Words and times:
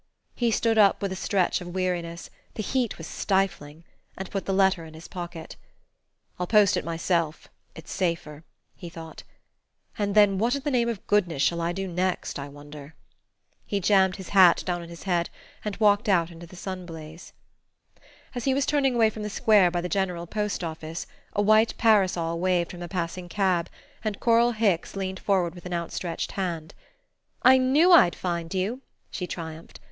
He 0.33 0.49
stood 0.49 0.79
up 0.79 0.99
with 0.99 1.11
a 1.11 1.15
stretch 1.15 1.61
of 1.61 1.75
weariness 1.75 2.31
the 2.55 2.63
heat 2.63 2.97
was 2.97 3.05
stifling! 3.05 3.83
and 4.17 4.31
put 4.31 4.45
the 4.45 4.51
letter 4.51 4.83
in 4.83 4.95
his 4.95 5.07
pocket. 5.07 5.57
"I'll 6.39 6.47
post 6.47 6.75
it 6.75 6.83
myself, 6.83 7.49
it's 7.75 7.91
safer," 7.91 8.43
he 8.75 8.89
thought; 8.89 9.21
"and 9.99 10.15
then 10.15 10.39
what 10.39 10.55
in 10.55 10.63
the 10.63 10.71
name 10.71 10.89
of 10.89 11.05
goodness 11.05 11.43
shall 11.43 11.61
I 11.61 11.71
do 11.71 11.87
next, 11.87 12.39
I 12.39 12.49
wonder?" 12.49 12.95
He 13.67 13.79
jammed 13.79 14.15
his 14.15 14.29
hat 14.29 14.63
down 14.65 14.81
on 14.81 14.89
his 14.89 15.03
head 15.03 15.29
and 15.63 15.75
walked 15.77 16.09
out 16.09 16.31
into 16.31 16.47
the 16.47 16.55
sun 16.55 16.87
blaze. 16.87 17.31
As 18.33 18.45
he 18.45 18.55
was 18.55 18.65
turning 18.65 18.95
away 18.95 19.11
from 19.11 19.21
the 19.21 19.29
square 19.29 19.69
by 19.69 19.81
the 19.81 19.87
general 19.87 20.25
Post 20.25 20.63
Office, 20.63 21.05
a 21.33 21.43
white 21.43 21.75
parasol 21.77 22.39
waved 22.39 22.71
from 22.71 22.81
a 22.81 22.87
passing 22.87 23.29
cab, 23.29 23.69
and 24.03 24.19
Coral 24.19 24.53
Hicks 24.53 24.95
leaned 24.95 25.19
forward 25.19 25.53
with 25.53 25.71
outstretched 25.71 26.31
hand. 26.31 26.73
"I 27.43 27.59
knew 27.59 27.91
I'd 27.91 28.15
find 28.15 28.51
you," 28.51 28.81
she 29.11 29.27
triumphed. 29.27 29.79